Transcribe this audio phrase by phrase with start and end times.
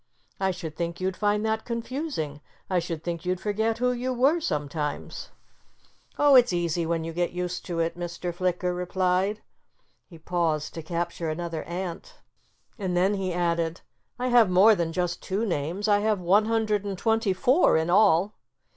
[0.39, 2.41] "I should think you'd find that confusing.
[2.71, 5.29] I should think you'd forget who you were, sometimes."
[6.17, 6.33] "Oh!
[6.33, 8.33] It's easy when you get used to it," Mr.
[8.33, 9.43] Flicker replied.
[10.07, 12.15] He paused to capture another ant.
[12.79, 13.81] And then he added,
[14.17, 15.87] "I have more than just two names.
[15.87, 18.33] I have one hundred and twenty four in all."